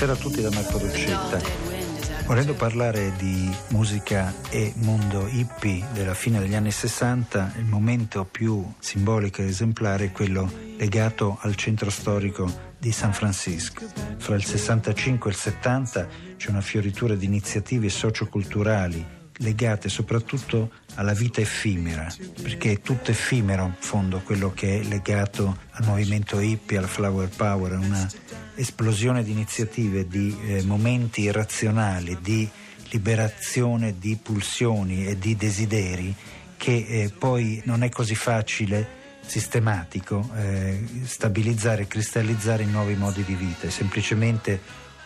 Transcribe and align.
Buonasera 0.00 0.26
a 0.26 0.30
tutti 0.30 0.40
da 0.40 0.50
Marco 0.50 0.78
out. 0.78 2.24
Volendo 2.24 2.54
parlare 2.54 3.12
di 3.18 3.54
musica 3.68 4.32
e 4.48 4.72
mondo 4.76 5.28
hippie 5.28 5.84
della 5.92 6.14
fine 6.14 6.38
degli 6.38 6.54
anni 6.54 6.70
60, 6.70 7.56
il 7.58 7.66
momento 7.66 8.24
più 8.24 8.64
simbolico 8.78 9.42
ed 9.42 9.48
esemplare 9.48 10.06
è 10.06 10.10
quello 10.10 10.50
legato 10.78 11.36
al 11.42 11.54
centro 11.54 11.90
storico 11.90 12.50
di 12.78 12.92
San 12.92 13.12
Francisco. 13.12 13.84
Fra 14.16 14.36
il 14.36 14.44
65 14.44 15.28
e 15.28 15.32
il 15.34 15.38
70 15.38 16.08
c'è 16.38 16.48
una 16.48 16.62
fioritura 16.62 17.14
di 17.14 17.26
iniziative 17.26 17.90
socioculturali 17.90 19.18
legate 19.40 19.88
soprattutto 19.88 20.70
alla 20.94 21.12
vita 21.12 21.40
effimera, 21.40 22.12
perché 22.42 22.72
è 22.72 22.80
tutto 22.80 23.10
effimero 23.10 23.64
in 23.64 23.74
fondo 23.78 24.20
quello 24.20 24.52
che 24.52 24.80
è 24.80 24.84
legato 24.84 25.58
al 25.70 25.86
movimento 25.86 26.40
hippie, 26.40 26.78
al 26.78 26.88
flower 26.88 27.28
power, 27.28 27.72
a 27.72 27.78
una 27.78 28.08
esplosione 28.54 29.22
di 29.22 29.30
iniziative, 29.30 30.06
di 30.06 30.36
eh, 30.46 30.62
momenti 30.62 31.22
irrazionali, 31.22 32.18
di 32.20 32.48
liberazione 32.90 33.98
di 33.98 34.18
pulsioni 34.20 35.06
e 35.06 35.18
di 35.18 35.36
desideri 35.36 36.14
che 36.56 36.86
eh, 36.88 37.12
poi 37.16 37.62
non 37.64 37.82
è 37.82 37.88
così 37.88 38.14
facile 38.14 38.98
sistematico 39.24 40.28
eh, 40.36 40.84
stabilizzare 41.04 41.82
e 41.82 41.86
cristallizzare 41.86 42.64
in 42.64 42.70
nuovi 42.70 42.94
modi 42.94 43.24
di 43.24 43.34
vita, 43.34 43.68
è 43.68 43.70
semplicemente 43.70 44.60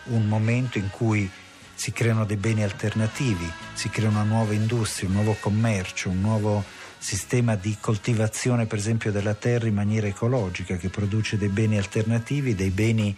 un 0.05 0.27
momento 0.27 0.77
in 0.77 0.89
cui 0.89 1.29
si 1.75 1.91
creano 1.91 2.25
dei 2.25 2.37
beni 2.37 2.63
alternativi, 2.63 3.51
si 3.73 3.89
crea 3.89 4.09
una 4.09 4.23
nuova 4.23 4.53
industria, 4.53 5.09
un 5.09 5.15
nuovo 5.15 5.37
commercio, 5.39 6.09
un 6.09 6.21
nuovo 6.21 6.63
sistema 6.97 7.55
di 7.55 7.77
coltivazione 7.79 8.65
per 8.65 8.79
esempio 8.79 9.11
della 9.11 9.35
terra 9.35 9.67
in 9.67 9.75
maniera 9.75 10.07
ecologica 10.07 10.77
che 10.77 10.89
produce 10.89 11.37
dei 11.37 11.49
beni 11.49 11.77
alternativi, 11.77 12.55
dei 12.55 12.71
beni 12.71 13.15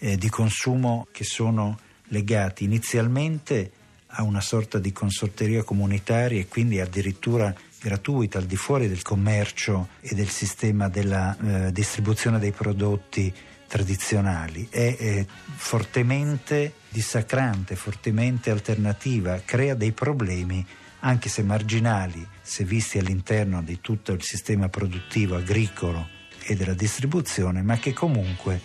eh, 0.00 0.16
di 0.16 0.28
consumo 0.28 1.06
che 1.12 1.22
sono 1.22 1.78
legati 2.08 2.64
inizialmente 2.64 3.70
a 4.14 4.22
una 4.22 4.40
sorta 4.40 4.78
di 4.78 4.90
consorteria 4.90 5.62
comunitaria 5.62 6.40
e 6.40 6.48
quindi 6.48 6.80
addirittura 6.80 7.54
gratuita 7.80 8.38
al 8.38 8.44
di 8.44 8.56
fuori 8.56 8.88
del 8.88 9.02
commercio 9.02 9.88
e 10.00 10.14
del 10.14 10.28
sistema 10.28 10.88
della 10.88 11.36
eh, 11.36 11.72
distribuzione 11.72 12.38
dei 12.38 12.50
prodotti 12.50 13.32
tradizionali. 13.70 14.66
È 14.68 14.96
eh, 14.98 15.26
fortemente 15.54 16.74
dissacrante, 16.88 17.76
fortemente 17.76 18.50
alternativa, 18.50 19.40
crea 19.44 19.74
dei 19.74 19.92
problemi 19.92 20.66
anche 21.02 21.28
se 21.28 21.44
marginali, 21.44 22.26
se 22.42 22.64
visti 22.64 22.98
all'interno 22.98 23.62
di 23.62 23.80
tutto 23.80 24.10
il 24.10 24.22
sistema 24.22 24.68
produttivo 24.68 25.36
agricolo 25.36 26.08
e 26.42 26.56
della 26.56 26.74
distribuzione, 26.74 27.62
ma 27.62 27.78
che 27.78 27.92
comunque 27.92 28.60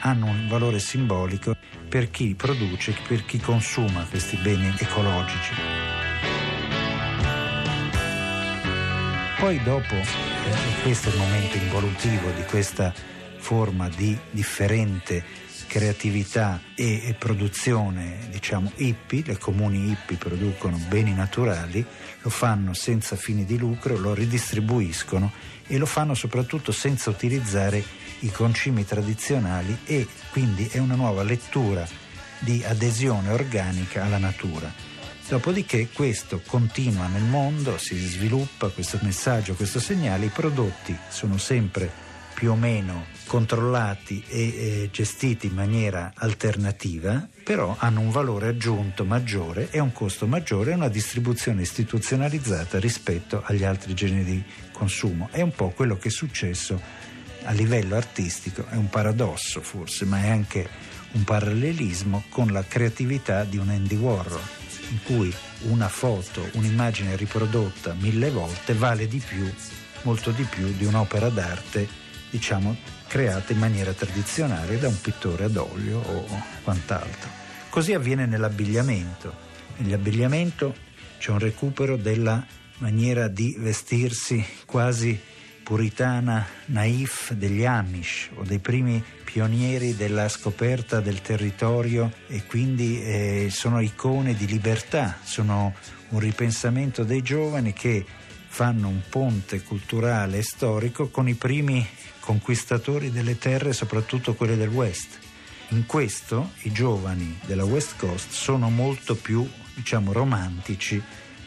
hanno 0.00 0.26
un 0.26 0.48
valore 0.48 0.80
simbolico 0.80 1.56
per 1.88 2.10
chi 2.10 2.34
produce, 2.34 2.94
per 3.06 3.24
chi 3.24 3.38
consuma 3.38 4.04
questi 4.10 4.36
beni 4.36 4.74
ecologici. 4.76 5.52
Poi 9.38 9.62
dopo, 9.62 9.94
eh, 9.94 10.82
questo 10.82 11.08
è 11.08 11.12
il 11.12 11.18
momento 11.18 11.56
involutivo 11.56 12.30
di 12.32 12.42
questa 12.42 12.92
forma 13.40 13.88
di 13.88 14.16
differente 14.30 15.48
creatività 15.66 16.60
e, 16.74 17.06
e 17.06 17.14
produzione, 17.14 18.28
diciamo, 18.30 18.72
hippie, 18.76 19.22
le 19.24 19.38
comuni 19.38 19.90
hippie 19.90 20.16
producono 20.16 20.76
beni 20.88 21.14
naturali, 21.14 21.84
lo 22.22 22.30
fanno 22.30 22.74
senza 22.74 23.14
fini 23.16 23.44
di 23.44 23.56
lucro, 23.56 23.96
lo 23.96 24.12
ridistribuiscono 24.12 25.32
e 25.66 25.78
lo 25.78 25.86
fanno 25.86 26.14
soprattutto 26.14 26.72
senza 26.72 27.10
utilizzare 27.10 27.82
i 28.20 28.30
concimi 28.32 28.84
tradizionali 28.84 29.78
e 29.84 30.06
quindi 30.32 30.68
è 30.70 30.78
una 30.78 30.96
nuova 30.96 31.22
lettura 31.22 31.86
di 32.40 32.62
adesione 32.66 33.30
organica 33.30 34.04
alla 34.04 34.18
natura. 34.18 34.72
Dopodiché 35.28 35.88
questo 35.92 36.42
continua 36.44 37.06
nel 37.06 37.22
mondo, 37.22 37.78
si 37.78 37.96
sviluppa 37.96 38.70
questo 38.70 38.98
messaggio, 39.02 39.54
questo 39.54 39.78
segnale, 39.78 40.24
i 40.24 40.30
prodotti 40.30 40.96
sono 41.08 41.38
sempre 41.38 42.09
più 42.40 42.52
o 42.52 42.56
meno 42.56 43.04
controllati 43.26 44.24
e 44.26 44.40
eh, 44.40 44.88
gestiti 44.90 45.48
in 45.48 45.52
maniera 45.52 46.12
alternativa, 46.14 47.28
però 47.44 47.76
hanno 47.78 48.00
un 48.00 48.10
valore 48.10 48.48
aggiunto 48.48 49.04
maggiore 49.04 49.68
e 49.70 49.78
un 49.78 49.92
costo 49.92 50.26
maggiore 50.26 50.70
e 50.70 50.74
una 50.74 50.88
distribuzione 50.88 51.60
istituzionalizzata 51.60 52.78
rispetto 52.78 53.42
agli 53.44 53.62
altri 53.62 53.92
generi 53.92 54.24
di 54.24 54.42
consumo. 54.72 55.28
È 55.30 55.42
un 55.42 55.52
po' 55.52 55.68
quello 55.68 55.98
che 55.98 56.08
è 56.08 56.10
successo 56.10 56.80
a 57.42 57.52
livello 57.52 57.94
artistico, 57.94 58.64
è 58.70 58.76
un 58.76 58.88
paradosso 58.88 59.60
forse, 59.60 60.06
ma 60.06 60.22
è 60.22 60.30
anche 60.30 60.66
un 61.12 61.24
parallelismo 61.24 62.24
con 62.30 62.50
la 62.52 62.64
creatività 62.64 63.44
di 63.44 63.58
un 63.58 63.68
Andy 63.68 63.96
Warhol, 63.96 64.40
in 64.92 65.02
cui 65.02 65.30
una 65.68 65.90
foto, 65.90 66.48
un'immagine 66.52 67.16
riprodotta 67.16 67.92
mille 68.00 68.30
volte 68.30 68.72
vale 68.72 69.06
di 69.06 69.18
più, 69.18 69.46
molto 70.04 70.30
di 70.30 70.44
più 70.44 70.72
di 70.72 70.86
un'opera 70.86 71.28
d'arte, 71.28 71.99
diciamo, 72.30 72.76
creata 73.06 73.52
in 73.52 73.58
maniera 73.58 73.92
tradizionale 73.92 74.78
da 74.78 74.88
un 74.88 75.00
pittore 75.00 75.44
ad 75.44 75.56
olio 75.56 75.98
o 75.98 76.26
quant'altro. 76.62 77.28
Così 77.68 77.92
avviene 77.92 78.26
nell'abbigliamento. 78.26 79.48
Nell'abbigliamento 79.76 80.74
c'è 81.18 81.30
un 81.30 81.38
recupero 81.38 81.96
della 81.96 82.44
maniera 82.78 83.28
di 83.28 83.54
vestirsi 83.58 84.44
quasi 84.64 85.18
puritana, 85.62 86.44
naif 86.66 87.32
degli 87.32 87.64
Amish 87.64 88.30
o 88.34 88.42
dei 88.42 88.58
primi 88.58 89.02
pionieri 89.22 89.94
della 89.94 90.28
scoperta 90.28 91.00
del 91.00 91.20
territorio 91.20 92.12
e 92.26 92.44
quindi 92.44 93.00
eh, 93.02 93.48
sono 93.50 93.80
icone 93.80 94.34
di 94.34 94.46
libertà, 94.46 95.18
sono 95.22 95.72
un 96.08 96.18
ripensamento 96.18 97.04
dei 97.04 97.22
giovani 97.22 97.72
che 97.72 98.04
fanno 98.52 98.88
un 98.88 99.00
ponte 99.08 99.62
culturale 99.62 100.38
e 100.38 100.42
storico 100.42 101.08
con 101.08 101.28
i 101.28 101.34
primi 101.34 101.86
conquistatori 102.18 103.12
delle 103.12 103.38
terre, 103.38 103.72
soprattutto 103.72 104.34
quelle 104.34 104.56
del 104.56 104.68
West. 104.68 105.18
In 105.68 105.86
questo 105.86 106.50
i 106.62 106.72
giovani 106.72 107.38
della 107.46 107.64
West 107.64 107.94
Coast 107.96 108.32
sono 108.32 108.68
molto 108.68 109.14
più, 109.14 109.48
diciamo, 109.74 110.12
romantici, 110.12 111.00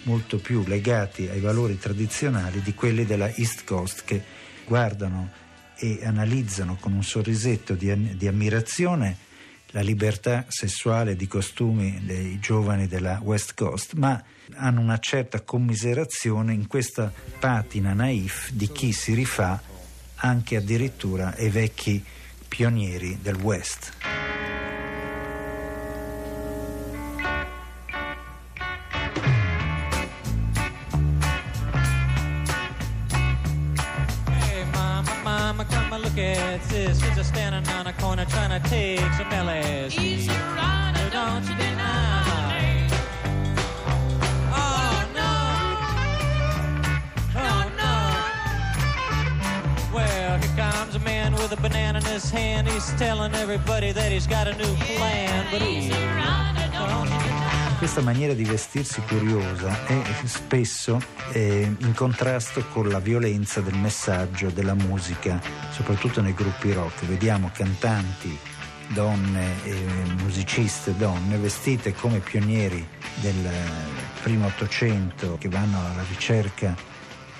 molto 0.04 0.38
più 0.38 0.64
legati 0.66 1.28
ai 1.28 1.42
valori 1.42 1.78
tradizionali 1.78 2.62
di 2.62 2.74
quelli 2.74 3.06
della 3.06 3.30
East 3.36 3.66
Coast 3.66 4.06
che 4.06 4.24
guardano 4.66 5.30
e 5.76 6.00
analizzano 6.06 6.78
con 6.80 6.94
un 6.94 7.04
sorrisetto 7.04 7.74
di, 7.74 8.16
di 8.16 8.28
ammirazione 8.28 9.18
la 9.74 9.82
libertà 9.82 10.46
sessuale 10.50 11.16
di 11.16 11.28
costumi 11.28 12.00
dei 12.04 12.40
giovani 12.40 12.88
della 12.88 13.20
West 13.24 13.56
Coast, 13.56 13.94
ma 13.94 14.24
hanno 14.56 14.82
una 14.82 15.00
certa 15.00 15.42
commiserazione 15.42 16.54
in 16.54 16.68
questa 16.68 17.12
patina 17.40 17.94
naif 17.94 18.52
di 18.52 18.68
chi 18.72 18.92
si 18.92 19.16
rifà 19.16 19.60
anche 20.16 20.58
addirittura 20.58 21.34
ai 21.36 21.50
vecchi 21.50 22.04
pionieri 22.48 23.18
del 23.20 23.36
West. 23.36 23.94
Hey, 34.28 34.66
mama, 34.72 35.14
mama, 35.24 35.83
look 36.16 36.24
at 36.24 36.62
this. 36.70 37.02
She's 37.02 37.18
a 37.18 37.24
standing 37.24 37.68
on 37.74 37.88
a 37.88 37.94
corner 37.94 38.26
trying 38.26 38.62
to 38.62 38.70
take 38.70 39.00
some 39.00 39.30
LSD. 39.30 40.00
Easy 40.00 40.30
rider, 40.30 41.10
don't 41.12 41.44
you 41.44 41.56
deny. 41.56 42.88
Oh, 44.52 44.56
oh, 44.56 45.06
no. 45.16 45.32
Oh, 47.36 47.64
no. 47.78 47.94
Well, 49.96 50.38
here 50.40 50.56
comes 50.56 50.96
a 50.96 51.00
man 51.00 51.34
with 51.34 51.52
a 51.52 51.58
banana 51.58 52.00
in 52.00 52.06
his 52.06 52.30
hand. 52.30 52.68
He's 52.68 52.92
telling 52.94 53.34
everybody 53.36 53.92
that 53.92 54.12
he's 54.12 54.28
got 54.28 54.48
a 54.48 54.56
new 54.56 54.76
plan. 54.76 55.48
But 55.52 55.62
ooh, 55.62 55.66
don't 55.66 55.80
you 55.80 55.94
oh, 56.76 57.06
deny. 57.06 57.33
Questa 57.84 58.02
maniera 58.02 58.34
di 58.34 58.46
vestirsi 58.46 59.02
curiosa 59.02 59.86
è 59.86 60.02
spesso 60.24 61.02
eh, 61.34 61.70
in 61.78 61.94
contrasto 61.94 62.64
con 62.72 62.88
la 62.88 63.00
violenza 63.00 63.60
del 63.60 63.76
messaggio 63.76 64.50
della 64.52 64.74
musica, 64.74 65.42
soprattutto 65.70 66.22
nei 66.22 66.34
gruppi 66.34 66.72
rock. 66.72 67.04
Vediamo 67.04 67.52
cantanti, 67.54 68.40
donne 68.94 69.66
e 69.66 69.76
musiciste 70.22 70.96
donne 70.96 71.36
vestite 71.36 71.94
come 71.94 72.20
pionieri 72.20 72.88
del 73.16 73.52
primo 74.22 74.46
Ottocento 74.46 75.36
che 75.38 75.50
vanno 75.50 75.78
alla 75.80 76.06
ricerca 76.08 76.93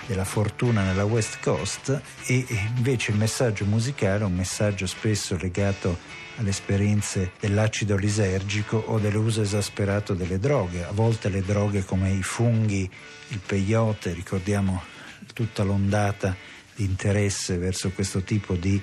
della 0.06 0.24
fortuna 0.24 0.82
nella 0.82 1.04
West 1.04 1.38
Coast 1.40 2.00
e 2.26 2.46
invece 2.76 3.10
il 3.10 3.16
messaggio 3.16 3.64
musicale 3.64 4.22
è 4.22 4.26
un 4.26 4.34
messaggio 4.34 4.86
spesso 4.86 5.36
legato 5.36 5.98
alle 6.36 6.50
esperienze 6.50 7.32
dell'acido 7.38 7.96
lisergico 7.96 8.76
o 8.76 8.98
dell'uso 8.98 9.42
esasperato 9.42 10.14
delle 10.14 10.38
droghe, 10.38 10.84
a 10.84 10.92
volte 10.92 11.28
le 11.28 11.42
droghe 11.42 11.84
come 11.84 12.10
i 12.10 12.22
funghi, 12.22 12.90
il 13.28 13.40
peyote, 13.44 14.12
ricordiamo 14.12 14.82
tutta 15.32 15.62
l'ondata 15.62 16.36
di 16.74 16.84
interesse 16.84 17.56
verso 17.56 17.90
questo 17.90 18.22
tipo 18.22 18.54
di 18.54 18.80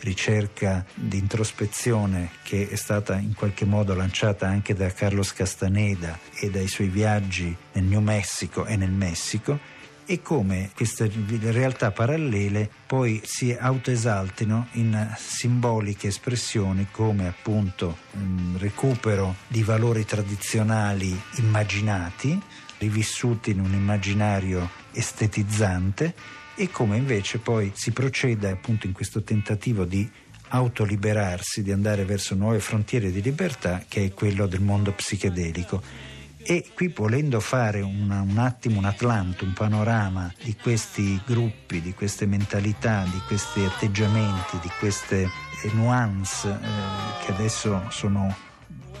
ricerca 0.00 0.84
di 0.94 1.18
introspezione 1.18 2.30
che 2.42 2.68
è 2.68 2.76
stata 2.76 3.16
in 3.16 3.34
qualche 3.34 3.64
modo 3.64 3.94
lanciata 3.94 4.46
anche 4.46 4.74
da 4.74 4.92
Carlos 4.92 5.32
Castaneda 5.32 6.18
e 6.34 6.50
dai 6.50 6.68
suoi 6.68 6.88
viaggi 6.88 7.54
nel 7.72 7.84
New 7.84 8.00
Mexico 8.00 8.64
e 8.64 8.76
nel 8.76 8.90
Messico 8.92 9.76
e 10.10 10.22
come 10.22 10.70
queste 10.74 11.12
realtà 11.50 11.90
parallele 11.90 12.70
poi 12.86 13.20
si 13.24 13.52
autoesaltino 13.52 14.68
in 14.72 15.14
simboliche 15.18 16.08
espressioni 16.08 16.88
come 16.90 17.28
appunto 17.28 17.98
un 18.12 18.56
recupero 18.56 19.34
di 19.46 19.62
valori 19.62 20.06
tradizionali 20.06 21.14
immaginati, 21.36 22.40
rivissuti 22.78 23.50
in 23.50 23.60
un 23.60 23.74
immaginario 23.74 24.70
estetizzante 24.92 26.14
e 26.54 26.70
come 26.70 26.96
invece 26.96 27.36
poi 27.36 27.72
si 27.74 27.90
proceda 27.90 28.48
appunto 28.48 28.86
in 28.86 28.94
questo 28.94 29.22
tentativo 29.22 29.84
di 29.84 30.10
autoliberarsi, 30.48 31.62
di 31.62 31.70
andare 31.70 32.06
verso 32.06 32.34
nuove 32.34 32.60
frontiere 32.60 33.12
di 33.12 33.20
libertà 33.20 33.84
che 33.86 34.06
è 34.06 34.14
quello 34.14 34.46
del 34.46 34.62
mondo 34.62 34.90
psichedelico 34.92 36.16
e 36.50 36.64
qui 36.74 36.88
volendo 36.88 37.40
fare 37.40 37.82
una, 37.82 38.22
un 38.22 38.38
attimo 38.38 38.78
un 38.78 38.86
atlanto, 38.86 39.44
un 39.44 39.52
panorama 39.52 40.32
di 40.42 40.56
questi 40.56 41.20
gruppi, 41.26 41.82
di 41.82 41.92
queste 41.92 42.24
mentalità, 42.24 43.02
di 43.02 43.20
questi 43.26 43.62
atteggiamenti, 43.62 44.58
di 44.62 44.70
queste 44.78 45.24
eh, 45.24 45.70
nuance 45.74 46.48
eh, 46.48 47.24
che 47.26 47.32
adesso 47.32 47.82
sono 47.90 48.34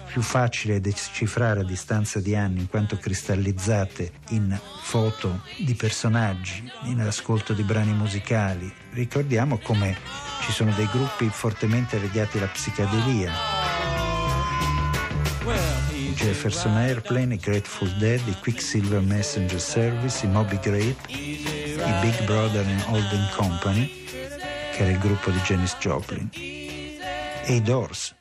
più 0.08 0.20
facili 0.20 0.74
da 0.74 0.80
decifrare 0.80 1.60
a 1.60 1.64
distanza 1.64 2.20
di 2.20 2.36
anni 2.36 2.60
in 2.60 2.68
quanto 2.68 2.98
cristallizzate 2.98 4.12
in 4.30 4.54
foto 4.82 5.40
di 5.56 5.72
personaggi, 5.72 6.70
in 6.84 7.00
ascolto 7.00 7.54
di 7.54 7.62
brani 7.62 7.94
musicali. 7.94 8.70
Ricordiamo 8.90 9.56
come 9.56 9.96
ci 10.42 10.52
sono 10.52 10.70
dei 10.72 10.88
gruppi 10.92 11.30
fortemente 11.30 11.98
legati 11.98 12.36
alla 12.36 12.48
psichedelia. 12.48 13.57
Jefferson 16.18 16.76
Airplane, 16.76 17.34
i 17.34 17.38
Grateful 17.38 17.88
Dead, 17.96 18.20
i 18.26 18.34
Quicksilver 18.40 19.00
Messenger 19.00 19.60
Service, 19.60 20.26
i 20.26 20.28
Moby 20.28 20.58
Grape, 20.58 20.96
i 21.06 21.94
Big 22.00 22.24
Brother 22.24 22.66
and 22.66 22.82
Holden 22.88 23.28
Company, 23.36 23.88
che 24.72 24.82
era 24.82 24.90
il 24.90 24.98
gruppo 24.98 25.30
di 25.30 25.38
Janis 25.38 25.76
Joplin, 25.78 26.28
e 26.32 27.54
i 27.54 27.62
Doors. 27.62 28.16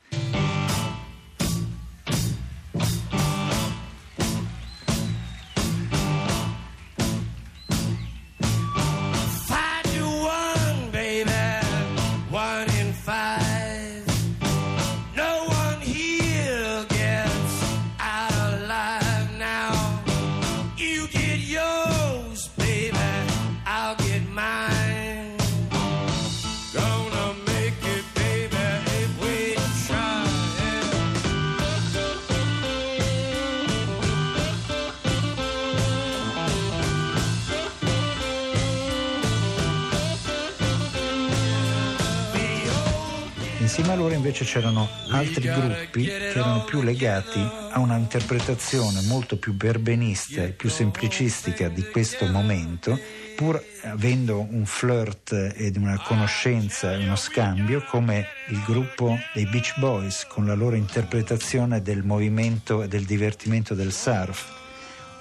Invece 44.38 44.46
c'erano 44.46 44.88
altri 45.10 45.48
gruppi 45.50 46.04
che 46.04 46.30
erano 46.30 46.64
più 46.64 46.84
legati 46.84 47.40
a 47.72 47.80
una 47.80 47.98
interpretazione 47.98 49.02
molto 49.02 49.38
più 49.38 49.56
verbenista 49.56 50.44
e 50.44 50.50
più 50.50 50.70
semplicistica 50.70 51.70
di 51.70 51.84
questo 51.90 52.28
momento, 52.28 53.00
pur 53.36 53.64
avendo 53.84 54.40
un 54.40 54.66
flirt 54.66 55.54
ed 55.56 55.78
una 55.78 56.00
conoscenza 56.04 56.94
e 56.94 57.04
uno 57.04 57.16
scambio 57.16 57.84
come 57.90 58.28
il 58.50 58.62
gruppo 58.64 59.18
dei 59.34 59.48
Beach 59.48 59.80
Boys 59.80 60.28
con 60.28 60.46
la 60.46 60.54
loro 60.54 60.76
interpretazione 60.76 61.82
del 61.82 62.04
movimento 62.04 62.84
e 62.84 62.88
del 62.88 63.06
divertimento 63.06 63.74
del 63.74 63.92
surf 63.92 64.56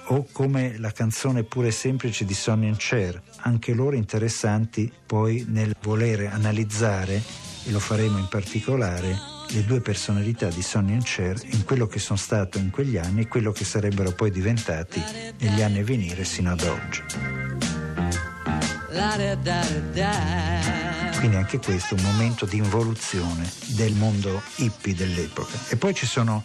o 0.09 0.27
come 0.31 0.77
la 0.77 0.91
canzone 0.91 1.43
pura 1.43 1.67
e 1.67 1.71
semplice 1.71 2.23
di 2.23 2.33
Sonny 2.33 2.67
and 2.67 2.77
Cher, 2.77 3.21
anche 3.39 3.73
loro 3.73 3.95
interessanti 3.95 4.91
poi 5.05 5.45
nel 5.49 5.75
volere 5.81 6.27
analizzare, 6.27 7.21
e 7.67 7.71
lo 7.71 7.79
faremo 7.79 8.17
in 8.17 8.27
particolare, 8.29 9.35
le 9.49 9.65
due 9.65 9.81
personalità 9.81 10.47
di 10.47 10.61
Sonny 10.61 10.93
and 10.93 11.03
Cher 11.03 11.37
in 11.51 11.65
quello 11.65 11.85
che 11.85 11.99
sono 11.99 12.17
stato 12.17 12.57
in 12.57 12.69
quegli 12.69 12.97
anni 12.97 13.21
e 13.21 13.27
quello 13.27 13.51
che 13.51 13.65
sarebbero 13.65 14.11
poi 14.11 14.31
diventati 14.31 15.03
negli 15.39 15.61
anni 15.61 15.79
a 15.79 15.83
venire 15.83 16.23
sino 16.23 16.51
ad 16.51 16.61
oggi. 16.61 17.01
Quindi 21.17 21.35
anche 21.35 21.59
questo 21.59 21.95
è 21.95 21.99
un 21.99 22.05
momento 22.05 22.45
di 22.45 22.57
involuzione 22.57 23.49
del 23.67 23.93
mondo 23.93 24.41
hippie 24.57 24.95
dell'epoca. 24.95 25.57
E 25.69 25.75
poi 25.75 25.93
ci 25.93 26.05
sono 26.05 26.43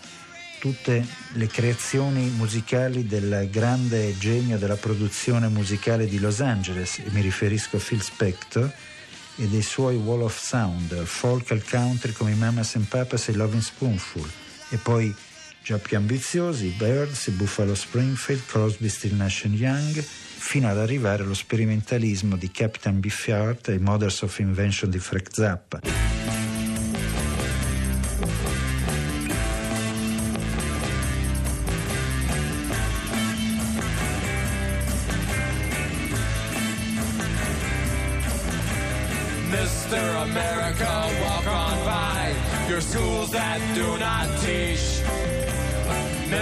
tutte 0.58 1.04
le 1.32 1.46
creazioni 1.46 2.28
musicali 2.36 3.06
del 3.06 3.48
grande 3.50 4.16
genio 4.18 4.58
della 4.58 4.76
produzione 4.76 5.48
musicale 5.48 6.06
di 6.06 6.18
Los 6.18 6.40
Angeles, 6.40 6.98
e 6.98 7.10
mi 7.10 7.20
riferisco 7.20 7.76
a 7.76 7.80
Phil 7.80 8.00
Spector, 8.00 8.72
e 9.42 9.48
dei 9.48 9.62
suoi 9.62 9.96
Wall 9.96 10.22
of 10.22 10.40
Sound, 10.40 11.02
folk 11.02 11.50
al 11.50 11.64
country 11.64 12.12
come 12.12 12.32
Mamas 12.34 12.76
and 12.76 12.86
Papas 12.86 13.26
e 13.26 13.32
Loving 13.32 13.60
Spoonful, 13.60 14.30
e 14.68 14.76
poi 14.76 15.12
già 15.64 15.78
più 15.78 15.96
ambiziosi, 15.96 16.68
Birds, 16.78 17.28
Buffalo 17.30 17.74
Springfield, 17.74 18.46
Crosby, 18.46 18.88
Still 18.88 19.16
Nash 19.16 19.46
Young, 19.50 20.00
fino 20.00 20.68
ad 20.68 20.78
arrivare 20.78 21.24
allo 21.24 21.34
sperimentalismo 21.34 22.36
di 22.36 22.52
Captain 22.52 23.00
Beefheart 23.00 23.70
e 23.70 23.80
Mothers 23.80 24.22
of 24.22 24.38
Invention 24.38 24.90
di 24.90 25.00
Frank 25.00 25.28
Zappa. 25.32 26.11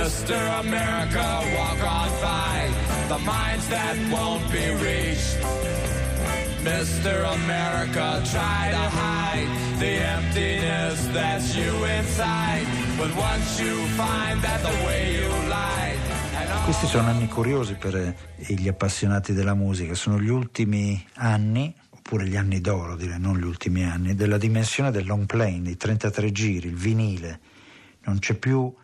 Mr. 0.00 0.60
America, 0.60 1.26
walk 1.54 1.80
on 1.84 2.08
by 2.22 2.72
the 3.08 3.18
minds 3.18 3.68
that 3.68 3.96
won't 4.10 4.50
be 4.50 4.66
reached. 4.80 5.36
Mr. 6.64 7.30
America, 7.34 8.22
try 8.32 8.70
to 8.70 8.84
hide 8.96 9.48
the 9.78 9.92
emptiness 10.16 11.06
that's 11.12 11.54
you 11.54 11.84
inside. 11.84 12.64
But 12.96 13.14
once 13.14 13.60
you 13.60 13.76
find 14.00 14.40
that 14.40 14.62
the 14.62 14.74
way 14.86 15.20
you 15.20 15.30
all 15.52 16.64
Questi 16.64 16.86
sono 16.86 17.08
anni 17.08 17.28
curiosi 17.28 17.74
per 17.74 17.94
eh, 17.94 18.16
gli 18.54 18.68
appassionati 18.68 19.34
della 19.34 19.54
musica, 19.54 19.94
sono 19.94 20.18
gli 20.18 20.30
ultimi 20.30 21.04
anni, 21.16 21.74
oppure 21.90 22.26
gli 22.26 22.36
anni 22.36 22.62
d'oro, 22.62 22.96
direi, 22.96 23.20
non 23.20 23.36
gli 23.36 23.44
ultimi 23.44 23.84
anni, 23.84 24.14
della 24.14 24.38
dimensione 24.38 24.90
del 24.90 25.04
long 25.04 25.26
plane, 25.26 25.60
dei 25.60 25.76
33 25.76 26.32
giri, 26.32 26.68
il 26.68 26.76
vinile. 26.76 27.40
Non 28.04 28.18
c'è 28.18 28.32
più 28.32 28.74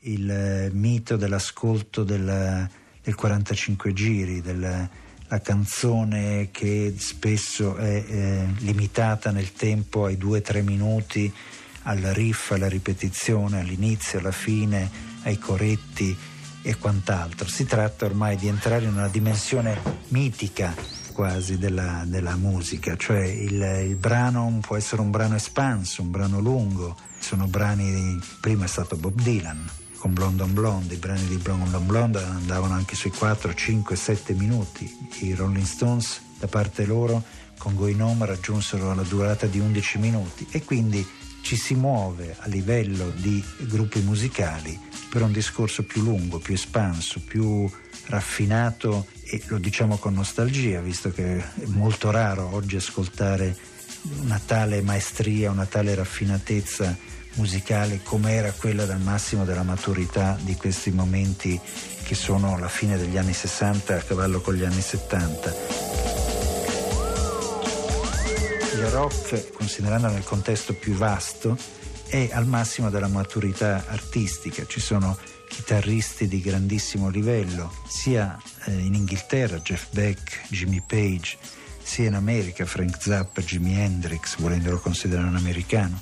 il 0.00 0.30
eh, 0.30 0.70
mito 0.72 1.16
dell'ascolto 1.16 2.04
del, 2.04 2.68
del 3.02 3.14
45 3.14 3.92
giri, 3.92 4.40
del- 4.40 4.88
la 5.30 5.40
canzone 5.40 6.48
che 6.50 6.92
spesso 6.98 7.76
è 7.76 8.04
eh, 8.04 8.46
limitata 8.58 9.30
nel 9.30 9.52
tempo 9.52 10.06
ai 10.06 10.16
2-3 10.16 10.64
minuti, 10.64 11.32
al 11.84 11.98
riff, 11.98 12.50
alla 12.50 12.68
ripetizione, 12.68 13.60
all'inizio, 13.60 14.18
alla 14.18 14.32
fine, 14.32 14.90
ai 15.22 15.38
coretti 15.38 16.16
e 16.62 16.76
quant'altro. 16.76 17.46
Si 17.46 17.64
tratta 17.64 18.06
ormai 18.06 18.36
di 18.36 18.48
entrare 18.48 18.86
in 18.86 18.92
una 18.92 19.06
dimensione 19.06 19.80
mitica 20.08 20.74
quasi 21.12 21.58
della, 21.58 22.02
della 22.06 22.34
musica, 22.34 22.96
cioè 22.96 23.24
il, 23.24 23.86
il 23.88 23.96
brano 23.96 24.58
può 24.60 24.76
essere 24.76 25.00
un 25.00 25.10
brano 25.10 25.36
espanso, 25.36 26.02
un 26.02 26.10
brano 26.10 26.40
lungo, 26.40 26.96
sono 27.20 27.46
brani, 27.46 28.18
prima 28.40 28.64
è 28.64 28.68
stato 28.68 28.96
Bob 28.96 29.20
Dylan, 29.20 29.68
con 30.00 30.14
Blonde 30.14 30.42
on 30.42 30.54
Blonde, 30.54 30.94
i 30.94 30.96
brani 30.96 31.26
di 31.26 31.36
Blonde 31.36 31.76
on 31.76 31.86
Blonde 31.86 32.22
andavano 32.22 32.72
anche 32.72 32.96
sui 32.96 33.10
4, 33.10 33.52
5, 33.52 33.94
7 33.94 34.32
minuti, 34.32 34.90
i 35.20 35.34
Rolling 35.34 35.66
Stones 35.66 36.22
da 36.38 36.46
parte 36.46 36.86
loro 36.86 37.22
con 37.58 37.74
Going 37.74 38.00
Home 38.00 38.24
raggiunsero 38.24 38.94
la 38.94 39.02
durata 39.02 39.46
di 39.46 39.58
11 39.58 39.98
minuti 39.98 40.46
e 40.50 40.64
quindi 40.64 41.06
ci 41.42 41.54
si 41.54 41.74
muove 41.74 42.34
a 42.38 42.48
livello 42.48 43.10
di 43.14 43.44
gruppi 43.58 44.00
musicali 44.00 44.78
per 45.10 45.20
un 45.20 45.32
discorso 45.32 45.82
più 45.82 46.00
lungo, 46.00 46.38
più 46.38 46.54
espanso, 46.54 47.20
più 47.20 47.70
raffinato 48.06 49.06
e 49.22 49.42
lo 49.48 49.58
diciamo 49.58 49.98
con 49.98 50.14
nostalgia, 50.14 50.80
visto 50.80 51.10
che 51.10 51.36
è 51.36 51.66
molto 51.66 52.10
raro 52.10 52.54
oggi 52.54 52.76
ascoltare 52.76 53.54
una 54.22 54.40
tale 54.42 54.80
maestria, 54.80 55.50
una 55.50 55.66
tale 55.66 55.94
raffinatezza 55.94 56.96
musicale 57.34 58.00
come 58.02 58.32
era 58.32 58.52
quella 58.52 58.84
dal 58.84 59.00
massimo 59.00 59.44
della 59.44 59.62
maturità 59.62 60.36
di 60.40 60.54
questi 60.56 60.90
momenti 60.90 61.60
che 62.02 62.14
sono 62.14 62.58
la 62.58 62.68
fine 62.68 62.96
degli 62.96 63.16
anni 63.16 63.32
60 63.32 63.96
a 63.96 64.00
cavallo 64.00 64.40
con 64.40 64.54
gli 64.54 64.64
anni 64.64 64.80
70 64.80 65.90
il 68.80 68.86
rock, 68.86 69.52
considerando 69.52 70.08
nel 70.08 70.24
contesto 70.24 70.72
più 70.72 70.94
vasto, 70.94 71.56
è 72.06 72.30
al 72.32 72.46
massimo 72.46 72.88
della 72.88 73.08
maturità 73.08 73.84
artistica. 73.88 74.64
Ci 74.64 74.80
sono 74.80 75.18
chitarristi 75.48 76.26
di 76.26 76.40
grandissimo 76.40 77.10
livello, 77.10 77.72
sia 77.86 78.40
eh, 78.64 78.72
in 78.72 78.94
Inghilterra 78.94 79.58
Jeff 79.58 79.88
Beck, 79.90 80.46
Jimmy 80.48 80.82
Page, 80.86 81.36
sia 81.82 82.06
in 82.06 82.14
America 82.14 82.64
Frank 82.64 83.02
Zappa, 83.02 83.42
Jimi 83.42 83.78
Hendrix, 83.78 84.38
volendolo 84.38 84.78
considerare 84.78 85.28
un 85.28 85.36
americano, 85.36 86.00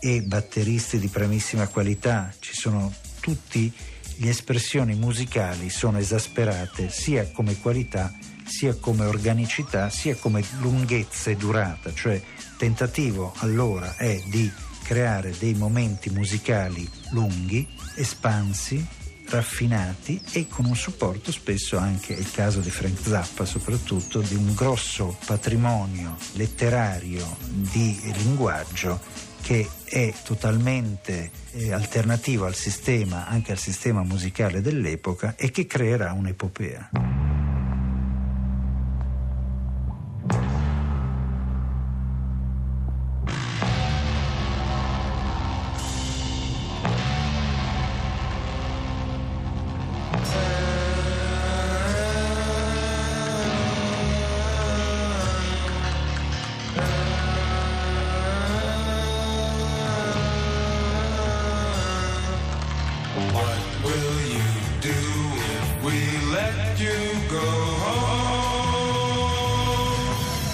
e 0.00 0.22
batteristi 0.22 0.98
di 0.98 1.08
primissima 1.08 1.68
qualità. 1.68 2.32
Ci 2.38 2.54
sono 2.54 2.92
tutti 3.20 3.72
le 4.20 4.30
espressioni 4.30 4.94
musicali 4.94 5.70
sono 5.70 5.98
esasperate 5.98 6.90
sia 6.90 7.30
come 7.30 7.60
qualità 7.60 8.12
sia 8.44 8.74
come 8.74 9.04
organicità 9.04 9.90
sia 9.90 10.16
come 10.16 10.42
lunghezza 10.60 11.30
e 11.30 11.36
durata, 11.36 11.92
cioè 11.92 12.20
tentativo 12.56 13.32
allora 13.38 13.94
è 13.96 14.20
di 14.26 14.50
creare 14.82 15.34
dei 15.38 15.54
momenti 15.54 16.08
musicali 16.10 16.88
lunghi, 17.10 17.68
espansi, 17.94 18.84
raffinati 19.28 20.20
e 20.32 20.48
con 20.48 20.64
un 20.64 20.74
supporto 20.74 21.30
spesso 21.30 21.76
anche, 21.76 22.16
è 22.16 22.18
il 22.18 22.30
caso 22.30 22.60
di 22.60 22.70
Frank 22.70 22.98
Zappa 23.00 23.44
soprattutto, 23.44 24.20
di 24.20 24.34
un 24.34 24.54
grosso 24.54 25.16
patrimonio 25.26 26.16
letterario 26.32 27.36
di 27.44 28.00
linguaggio 28.16 29.26
che 29.48 29.66
è 29.84 30.12
totalmente 30.24 31.30
eh, 31.52 31.72
alternativo 31.72 32.44
al 32.44 32.54
sistema, 32.54 33.26
anche 33.26 33.50
al 33.50 33.56
sistema 33.56 34.02
musicale 34.02 34.60
dell'epoca 34.60 35.36
e 35.38 35.50
che 35.50 35.64
creerà 35.64 36.12
un'epopea. 36.12 37.17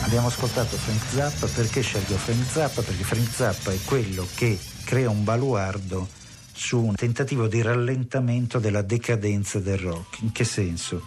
Abbiamo 0.05 0.29
ascoltato 0.29 0.76
Frank 0.76 1.03
Zappa, 1.11 1.47
perché 1.53 1.81
scelgo 1.81 2.17
Frank 2.17 2.45
Zappa? 2.49 2.83
Perché 2.83 3.03
Frank 3.03 3.29
Zappa 3.29 3.73
è 3.73 3.79
quello 3.85 4.26
che 4.37 4.57
crea 4.85 5.11
un 5.11 5.25
baluardo 5.25 6.07
su 6.53 6.81
un 6.81 6.95
tentativo 6.95 7.49
di 7.49 7.61
rallentamento 7.62 8.61
della 8.61 8.83
decadenza 8.83 9.59
del 9.59 9.79
rock. 9.79 10.21
In 10.21 10.31
che 10.31 10.45
senso? 10.45 11.03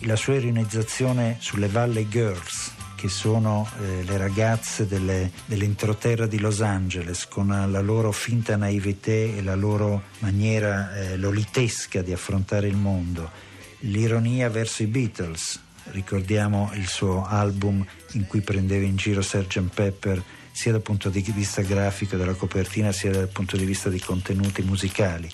La 0.00 0.16
sua 0.16 0.36
ironizzazione 0.36 1.36
sulle 1.40 1.68
Valley 1.68 2.08
Girls, 2.08 2.72
che 2.94 3.08
sono 3.10 3.68
eh, 3.78 4.04
le 4.04 4.16
ragazze 4.16 4.86
delle, 4.86 5.30
dell'entroterra 5.44 6.26
di 6.26 6.38
Los 6.38 6.62
Angeles, 6.62 7.28
con 7.28 7.48
la 7.48 7.80
loro 7.80 8.10
finta 8.10 8.56
naivetà 8.56 9.10
e 9.10 9.42
la 9.42 9.54
loro 9.54 10.04
maniera 10.20 10.94
eh, 10.94 11.16
lolitesca 11.18 12.00
di 12.00 12.12
affrontare 12.12 12.68
il 12.68 12.76
mondo, 12.76 13.52
l'ironia 13.84 14.48
verso 14.48 14.82
i 14.82 14.86
Beatles, 14.86 15.60
ricordiamo 15.90 16.70
il 16.74 16.86
suo 16.86 17.24
album 17.24 17.84
in 18.12 18.26
cui 18.26 18.40
prendeva 18.40 18.84
in 18.84 18.96
giro 18.96 19.22
Sgt. 19.22 19.60
Pepper 19.74 20.22
sia 20.52 20.72
dal 20.72 20.82
punto 20.82 21.10
di 21.10 21.20
vista 21.34 21.62
grafico 21.62 22.16
della 22.16 22.34
copertina 22.34 22.92
sia 22.92 23.10
dal 23.10 23.28
punto 23.28 23.56
di 23.56 23.64
vista 23.64 23.88
dei 23.88 24.00
contenuti 24.00 24.62
musicali. 24.62 25.28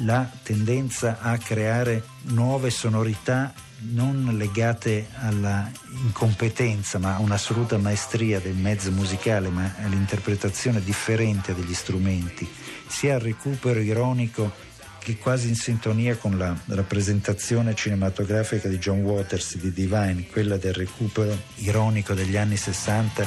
La 0.00 0.30
tendenza 0.42 1.18
a 1.20 1.36
creare 1.38 2.04
nuove 2.24 2.70
sonorità 2.70 3.52
non 3.78 4.36
legate 4.36 5.08
alla 5.20 5.70
incompetenza 5.90 6.98
ma 6.98 7.16
a 7.16 7.20
un'assoluta 7.20 7.76
maestria 7.76 8.40
del 8.40 8.54
mezzo 8.54 8.90
musicale 8.90 9.48
ma 9.48 9.74
all'interpretazione 9.82 10.82
differente 10.82 11.54
degli 11.54 11.74
strumenti, 11.74 12.48
sia 12.86 13.14
al 13.14 13.20
recupero 13.20 13.80
ironico 13.80 14.64
che 15.06 15.18
quasi 15.18 15.46
in 15.46 15.54
sintonia 15.54 16.16
con 16.16 16.36
la 16.36 16.52
rappresentazione 16.74 17.76
cinematografica 17.76 18.66
di 18.66 18.76
John 18.78 19.02
Waters 19.02 19.56
di 19.56 19.72
Divine, 19.72 20.26
quella 20.26 20.56
del 20.56 20.74
recupero 20.74 21.32
ironico 21.58 22.12
degli 22.12 22.36
anni 22.36 22.56
60 22.56 23.24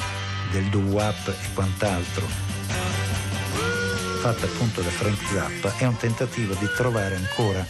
del 0.51 0.65
doo-wop 0.65 1.29
e 1.29 1.53
quant'altro, 1.53 2.25
fatta 4.19 4.45
appunto 4.45 4.81
da 4.81 4.89
Frank 4.89 5.21
Zappa, 5.31 5.77
è 5.77 5.86
un 5.86 5.95
tentativo 5.95 6.53
di 6.55 6.67
trovare 6.75 7.15
ancora 7.15 7.65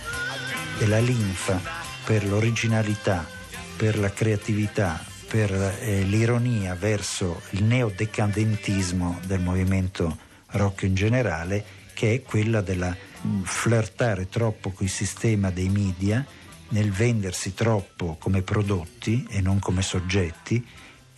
della 0.80 0.98
linfa 0.98 1.62
per 2.04 2.26
l'originalità, 2.26 3.28
per 3.78 4.00
la 4.00 4.12
creatività, 4.12 5.06
per 5.28 5.52
eh, 5.82 6.02
l'ironia 6.02 6.74
verso 6.74 7.44
il 7.52 7.64
neodecadentismo 7.64 9.20
del 9.28 9.42
movimento 9.42 10.18
rock 10.48 10.82
in 10.82 10.96
generale, 10.96 11.64
che 11.94 12.16
è 12.16 12.24
quella 12.24 12.62
della 12.62 13.06
flirtare 13.44 14.30
troppo 14.30 14.72
con 14.72 14.86
il 14.86 14.92
sistema 14.92 15.50
dei 15.52 15.70
media, 15.70 16.26
nel 16.70 16.92
vendersi 16.92 17.54
troppo 17.54 18.16
come 18.20 18.42
prodotti 18.42 19.26
e 19.30 19.42
non 19.42 19.60
come 19.60 19.82
soggetti 19.82 20.66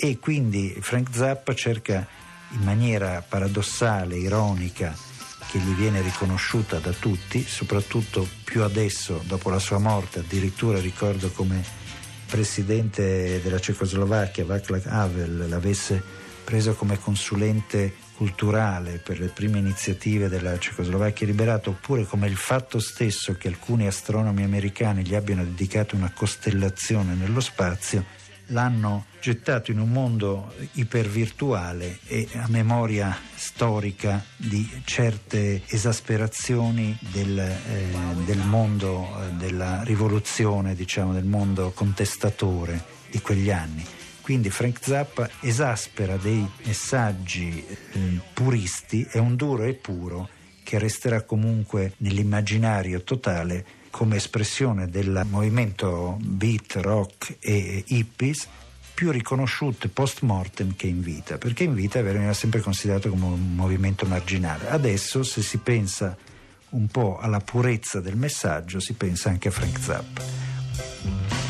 e 0.03 0.17
quindi 0.17 0.75
Frank 0.79 1.09
Zappa 1.13 1.53
cerca 1.53 2.07
in 2.53 2.63
maniera 2.63 3.21
paradossale, 3.21 4.17
ironica, 4.17 4.97
che 5.47 5.59
gli 5.59 5.73
viene 5.73 6.01
riconosciuta 6.01 6.79
da 6.79 6.91
tutti, 6.91 7.45
soprattutto 7.45 8.27
più 8.43 8.63
adesso, 8.63 9.21
dopo 9.27 9.51
la 9.51 9.59
sua 9.59 9.77
morte, 9.77 10.19
addirittura 10.19 10.79
ricordo 10.79 11.29
come 11.29 11.63
presidente 12.25 13.41
della 13.43 13.59
Cecoslovacchia, 13.59 14.43
Václav 14.43 14.87
Havel, 14.87 15.47
l'avesse 15.47 16.01
preso 16.43 16.73
come 16.73 16.97
consulente 16.97 17.93
culturale 18.21 18.99
per 18.99 19.19
le 19.19 19.29
prime 19.29 19.57
iniziative 19.57 20.29
della 20.29 20.59
Cecoslovacchia 20.59 21.25
liberata, 21.25 21.71
oppure 21.71 22.03
come 22.03 22.27
il 22.27 22.35
fatto 22.35 22.77
stesso 22.77 23.33
che 23.33 23.47
alcuni 23.47 23.87
astronomi 23.87 24.43
americani 24.43 25.01
gli 25.01 25.15
abbiano 25.15 25.43
dedicato 25.43 25.95
una 25.95 26.11
costellazione 26.13 27.15
nello 27.15 27.39
spazio, 27.39 28.05
l'hanno 28.49 29.05
gettato 29.19 29.71
in 29.71 29.79
un 29.79 29.89
mondo 29.89 30.53
ipervirtuale 30.73 31.97
e 32.05 32.27
a 32.33 32.45
memoria 32.47 33.17
storica 33.33 34.23
di 34.35 34.69
certe 34.85 35.63
esasperazioni 35.65 36.95
del, 36.99 37.39
eh, 37.39 37.89
del 38.23 38.45
mondo 38.45 39.17
eh, 39.19 39.31
della 39.31 39.81
rivoluzione, 39.81 40.75
diciamo, 40.75 41.11
del 41.11 41.25
mondo 41.25 41.71
contestatore 41.71 42.83
di 43.09 43.19
quegli 43.19 43.49
anni. 43.49 43.83
Quindi 44.21 44.49
Frank 44.49 44.79
Zappa 44.81 45.29
esaspera 45.41 46.17
dei 46.17 46.47
messaggi 46.63 47.63
eh, 47.65 48.19
puristi, 48.33 49.07
è 49.09 49.17
un 49.17 49.35
duro 49.35 49.63
e 49.63 49.73
puro 49.73 50.29
che 50.63 50.79
resterà 50.79 51.21
comunque 51.23 51.93
nell'immaginario 51.97 53.03
totale 53.03 53.65
come 53.89 54.15
espressione 54.15 54.87
del 54.89 55.25
movimento 55.29 56.17
beat, 56.21 56.75
rock 56.75 57.37
e 57.39 57.83
hippies 57.87 58.47
più 58.93 59.11
riconosciute 59.11 59.89
post 59.89 60.21
mortem 60.21 60.75
che 60.75 60.87
in 60.87 61.01
vita, 61.01 61.37
perché 61.37 61.63
in 61.63 61.73
vita 61.73 62.01
veniva 62.01 62.33
sempre 62.33 62.61
considerato 62.61 63.09
come 63.09 63.25
un 63.25 63.55
movimento 63.55 64.05
marginale. 64.05 64.69
Adesso, 64.69 65.23
se 65.23 65.41
si 65.41 65.57
pensa 65.57 66.15
un 66.69 66.87
po' 66.87 67.17
alla 67.17 67.39
purezza 67.39 67.99
del 67.99 68.15
messaggio 68.15 68.79
si 68.79 68.93
pensa 68.93 69.29
anche 69.29 69.47
a 69.47 69.51
Frank 69.51 69.79
Zappa. 69.79 71.40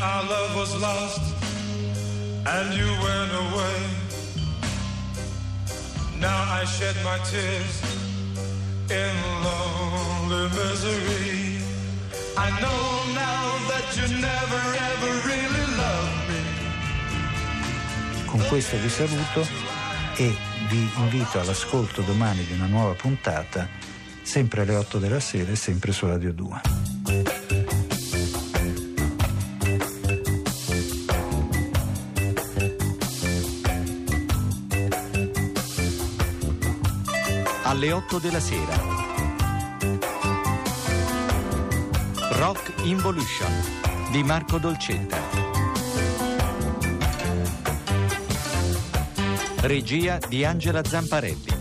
Our 0.00 0.24
love 0.24 0.54
was 0.56 0.74
lost, 0.80 1.20
and 2.46 2.72
you 2.74 2.86
went 3.02 3.32
away. 3.32 3.80
Now 6.18 6.60
I 6.60 6.64
shed 6.64 6.96
my 7.04 7.18
tears 7.30 7.82
in 8.90 9.14
lonely 9.42 10.48
misery. 10.50 11.60
I 12.36 12.50
know 12.60 12.80
now 13.14 13.58
that 13.68 13.86
you 13.96 14.08
never 14.18 14.62
ever 14.90 15.12
really 15.26 15.66
loved 15.76 16.28
me. 16.28 16.42
Con 18.26 18.40
questo 18.48 18.76
vi 18.78 18.88
saluto 18.88 19.46
e 20.16 20.36
vi 20.68 20.90
invito 20.96 21.40
all'ascolto 21.40 22.02
domani 22.02 22.44
di 22.44 22.52
una 22.52 22.66
nuova 22.66 22.94
puntata, 22.94 23.68
sempre 24.22 24.62
alle 24.62 24.76
8 24.76 24.98
della 24.98 25.20
sera 25.20 25.50
e 25.52 25.56
sempre 25.56 25.92
su 25.92 26.06
Radio 26.06 26.32
2. 26.32 26.87
Alle 37.68 37.92
8 37.92 38.18
della 38.18 38.40
sera. 38.40 38.74
Rock 42.38 42.86
Involution 42.86 43.52
di 44.10 44.22
Marco 44.22 44.56
Dolcetta. 44.56 45.18
Regia 49.60 50.16
di 50.16 50.46
Angela 50.46 50.82
Zamparelli. 50.82 51.56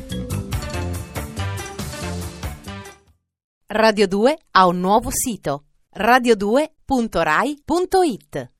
Radio 3.65 4.07
2 4.07 4.37
ha 4.51 4.65
un 4.65 4.79
nuovo 4.79 5.09
sito 5.11 5.65
radio2.rai.it 5.93 8.51